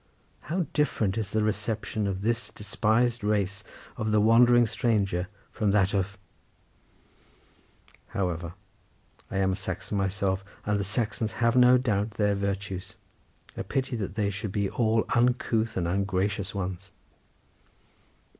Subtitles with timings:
[0.49, 3.63] How different is the reception of this despised race
[3.97, 6.17] of the wandering stranger from that of—.
[8.17, 8.53] However,
[9.29, 12.95] I am a Saxon myself, and the Saxons have no doubt their virtues;
[13.55, 16.89] a pity that they should be all uncouth and ungracious ones!